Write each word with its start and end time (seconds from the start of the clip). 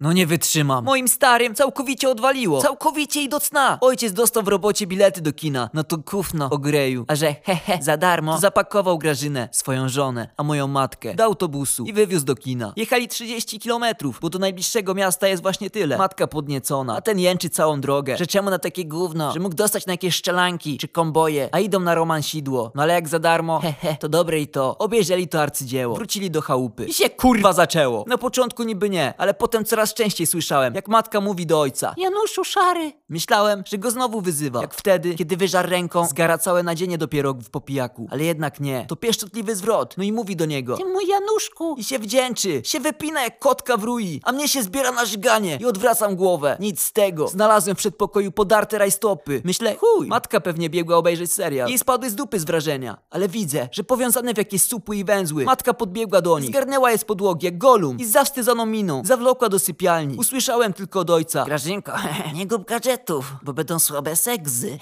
No 0.00 0.12
nie 0.12 0.26
wytrzymam. 0.26 0.84
Moim 0.84 1.08
starym 1.08 1.54
całkowicie 1.54 2.08
odwaliło. 2.10 2.62
Całkowicie 2.62 3.22
i 3.22 3.28
do 3.28 3.40
cna. 3.40 3.78
Ojciec 3.80 4.12
dostał 4.12 4.42
w 4.42 4.48
robocie 4.48 4.86
bilety 4.86 5.20
do 5.20 5.32
kina. 5.32 5.70
No 5.74 5.84
to 5.84 5.98
kufno 5.98 6.50
ogreju. 6.50 7.04
A 7.08 7.14
że 7.14 7.34
hehe, 7.42 7.78
za 7.82 7.96
darmo, 7.96 8.34
to 8.34 8.40
zapakował 8.40 8.98
Grażynę, 8.98 9.48
swoją 9.52 9.88
żonę, 9.88 10.28
a 10.36 10.42
moją 10.42 10.66
matkę 10.66 11.14
do 11.14 11.24
autobusu 11.24 11.84
i 11.84 11.92
wywiózł 11.92 12.24
do 12.24 12.34
kina. 12.34 12.72
Jechali 12.76 13.08
30 13.08 13.58
kilometrów, 13.58 14.18
bo 14.22 14.30
do 14.30 14.38
najbliższego 14.38 14.94
miasta 14.94 15.28
jest 15.28 15.42
właśnie 15.42 15.70
tyle. 15.70 15.98
Matka 15.98 16.26
podniecona, 16.26 16.96
a 16.96 17.00
ten 17.00 17.18
jęczy 17.18 17.50
całą 17.50 17.80
drogę, 17.80 18.16
że 18.16 18.26
czemu 18.26 18.50
na 18.50 18.58
takie 18.58 18.84
gówno, 18.84 19.32
że 19.32 19.40
mógł 19.40 19.54
dostać 19.54 19.86
na 19.86 19.92
jakieś 19.92 20.14
szczelanki 20.14 20.78
czy 20.78 20.88
komboje, 20.88 21.48
a 21.52 21.60
idą 21.60 21.80
na 21.80 21.94
romansidło. 21.94 22.72
No 22.74 22.82
ale 22.82 22.94
jak 22.94 23.08
za 23.08 23.18
darmo, 23.18 23.60
hehe, 23.60 23.96
to 24.00 24.08
dobre 24.08 24.40
i 24.40 24.48
to. 24.48 24.78
Obejrzeli 24.78 25.28
to 25.28 25.42
arcydzieło. 25.42 25.94
Wrócili 25.96 26.30
do 26.30 26.40
chałupy. 26.40 26.84
I 26.84 26.94
się 26.94 27.10
kurwa 27.10 27.52
zaczęło. 27.52 28.04
Na 28.06 28.18
początku 28.18 28.62
niby 28.62 28.90
nie, 28.90 29.14
ale 29.18 29.34
potem 29.34 29.64
coraz 29.64 29.89
częściej 29.94 30.26
słyszałem, 30.26 30.74
jak 30.74 30.88
matka 30.88 31.20
mówi 31.20 31.46
do 31.46 31.60
ojca. 31.60 31.94
Januszu 31.96 32.44
szary, 32.44 32.92
Myślałem, 33.10 33.62
że 33.66 33.78
go 33.78 33.90
znowu 33.90 34.20
wyzywa. 34.20 34.60
Jak 34.60 34.74
wtedy, 34.74 35.14
kiedy 35.14 35.36
wyżar 35.36 35.68
ręką, 35.68 36.06
zgara 36.06 36.38
całe 36.38 36.62
nadzienie 36.62 36.98
do 36.98 37.08
pierogów 37.08 37.50
po 37.50 37.60
pijaku. 37.60 38.08
Ale 38.10 38.24
jednak 38.24 38.60
nie. 38.60 38.86
To 38.88 38.96
pieszczotliwy 38.96 39.56
zwrot. 39.56 39.94
No 39.98 40.04
i 40.04 40.12
mówi 40.12 40.36
do 40.36 40.46
niego. 40.46 40.76
ty 40.76 40.84
mój 40.84 41.06
Januszku. 41.06 41.74
I 41.78 41.84
się 41.84 41.98
wdzięczy, 41.98 42.62
się 42.64 42.80
wypina 42.80 43.22
jak 43.22 43.38
kotka 43.38 43.76
w 43.76 43.84
rui, 43.84 44.20
a 44.24 44.32
mnie 44.32 44.48
się 44.48 44.62
zbiera 44.62 44.92
na 44.92 45.04
żyganie 45.04 45.58
i 45.60 45.66
odwracam 45.66 46.16
głowę. 46.16 46.56
Nic 46.60 46.80
z 46.80 46.92
tego. 46.92 47.28
Znalazłem 47.28 47.76
w 47.76 47.78
przedpokoju 47.78 48.32
podarte 48.32 48.78
rajstopy. 48.78 49.42
Myślę, 49.44 49.76
chuj, 49.76 50.06
matka 50.06 50.40
pewnie 50.40 50.70
biegła 50.70 50.96
obejrzeć 50.96 51.32
serial. 51.32 51.68
Jej 51.68 51.78
spadły 51.78 52.10
z 52.10 52.14
dupy 52.14 52.40
z 52.40 52.44
wrażenia. 52.44 52.98
Ale 53.10 53.28
widzę, 53.28 53.68
że 53.72 53.84
powiązane 53.84 54.34
w 54.34 54.38
jakieś 54.38 54.62
supły 54.62 54.96
i 54.96 55.04
węzły. 55.04 55.44
Matka 55.44 55.74
podbiegła 55.74 56.20
do 56.20 56.38
nich, 56.38 56.48
zgarnęła 56.50 56.90
je 56.90 56.98
z 56.98 57.04
podłogi 57.04 57.46
jak 57.46 57.58
golum 57.58 57.98
i 57.98 58.04
z 58.04 58.10
zawstydzoną 58.10 58.66
miną 58.66 59.02
zawlokła 59.04 59.48
do 59.48 59.58
sypialni. 59.58 59.79
Usłyszałem 60.18 60.72
tylko 60.72 61.00
od 61.00 61.10
ojca. 61.10 61.44
Grażynko, 61.44 61.92
nie 62.34 62.46
gub 62.46 62.68
gadżetów, 62.68 63.32
bo 63.42 63.52
będą 63.52 63.78
słabe 63.78 64.16
seksy. 64.16 64.78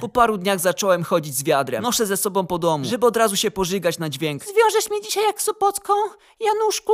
Po 0.00 0.08
paru 0.08 0.38
dniach 0.38 0.60
zacząłem 0.60 1.04
chodzić 1.04 1.34
z 1.34 1.42
wiadrem. 1.42 1.82
Noszę 1.82 2.06
ze 2.06 2.16
sobą 2.16 2.46
po 2.46 2.58
domu, 2.58 2.84
żeby 2.84 3.06
od 3.06 3.16
razu 3.16 3.36
się 3.36 3.50
pożygać 3.50 3.98
na 3.98 4.08
dźwięk. 4.08 4.44
Zwiążesz 4.44 4.90
mnie 4.90 5.00
dzisiaj 5.00 5.24
jak 5.24 5.42
Sopocką, 5.42 5.92
Januszku? 6.40 6.92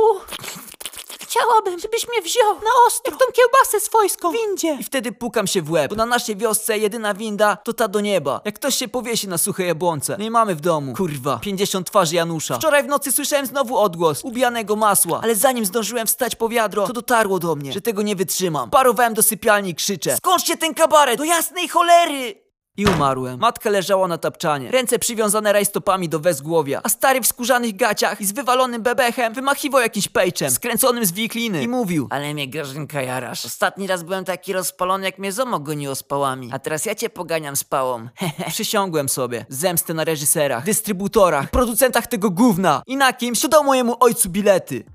Chciałabym, 1.37 1.79
żebyś 1.79 2.07
mnie 2.07 2.21
wziął 2.21 2.53
na 2.55 2.69
ostro, 2.87 3.11
jak 3.11 3.19
tą 3.19 3.25
kiełbasę 3.31 3.79
swojską 3.79 4.31
w 4.31 4.33
windzie. 4.33 4.77
I 4.79 4.83
wtedy 4.83 5.11
pukam 5.11 5.47
się 5.47 5.61
w 5.61 5.71
łeb, 5.71 5.89
bo 5.89 5.95
na 5.95 6.05
naszej 6.05 6.35
wiosce 6.35 6.77
jedyna 6.77 7.13
winda 7.13 7.55
to 7.55 7.73
ta 7.73 7.87
do 7.87 7.99
nieba. 7.99 8.41
Jak 8.45 8.55
ktoś 8.55 8.75
się 8.75 8.87
powiesi 8.87 9.27
na 9.27 9.37
suchej 9.37 9.67
jabłonce. 9.67 10.17
I 10.19 10.29
mamy 10.31 10.55
w 10.55 10.61
domu. 10.61 10.93
Kurwa, 10.93 11.39
50 11.41 11.87
twarzy 11.87 12.15
Janusza. 12.15 12.57
Wczoraj 12.57 12.83
w 12.83 12.87
nocy 12.87 13.11
słyszałem 13.11 13.45
znowu 13.45 13.77
odgłos 13.77 14.23
ubijanego 14.23 14.75
masła, 14.75 15.19
ale 15.23 15.35
zanim 15.35 15.65
zdążyłem 15.65 16.07
wstać 16.07 16.35
po 16.35 16.49
wiadro, 16.49 16.87
to 16.87 16.93
dotarło 16.93 17.39
do 17.39 17.55
mnie, 17.55 17.73
że 17.73 17.81
tego 17.81 18.01
nie 18.01 18.15
wytrzymam. 18.15 18.69
Parowałem 18.69 19.13
do 19.13 19.23
sypialni 19.23 19.69
i 19.69 19.75
krzyczę. 19.75 20.17
Skończcie 20.17 20.57
ten 20.57 20.73
kabaret, 20.73 21.17
do 21.17 21.23
jasnej 21.23 21.67
cholery! 21.67 22.46
I 22.77 22.85
umarłem. 22.85 23.39
Matka 23.39 23.69
leżała 23.69 24.07
na 24.07 24.17
tapczanie, 24.17 24.71
ręce 24.71 24.99
przywiązane 24.99 25.53
rajstopami 25.53 26.09
do 26.09 26.19
wezgłowia, 26.19 26.81
a 26.83 26.89
stary 26.89 27.21
w 27.21 27.27
skórzanych 27.27 27.75
gaciach 27.75 28.21
i 28.21 28.25
z 28.25 28.31
wywalonym 28.31 28.81
bebechem 28.81 29.33
wymachiwał 29.33 29.81
jakimś 29.81 30.07
pejczem, 30.07 30.51
skręconym 30.51 31.05
z 31.05 31.11
wikliny 31.11 31.63
i 31.63 31.67
mówił 31.67 32.07
Ale 32.09 32.33
mnie 32.33 32.47
Grażynka 32.47 33.01
jarasz. 33.01 33.45
Ostatni 33.45 33.87
raz 33.87 34.03
byłem 34.03 34.25
taki 34.25 34.53
rozpalony, 34.53 35.05
jak 35.05 35.19
mnie 35.19 35.31
Zomo 35.31 35.59
goniło 35.59 35.95
z 35.95 36.03
pałami. 36.03 36.49
A 36.53 36.59
teraz 36.59 36.85
ja 36.85 36.95
cię 36.95 37.09
poganiam 37.09 37.55
z 37.55 37.63
pałą. 37.63 38.07
Przysiągłem 38.49 39.09
sobie 39.09 39.45
zemstę 39.49 39.93
na 39.93 40.03
reżyserach, 40.03 40.63
dystrybutorach, 40.63 41.49
producentach 41.49 42.07
tego 42.07 42.29
gówna 42.29 42.81
i 42.87 42.97
na 42.97 43.13
kimś, 43.13 43.39
kto 43.39 43.47
dał 43.47 43.63
mojemu 43.63 43.95
ojcu 43.99 44.29
bilety. 44.29 44.83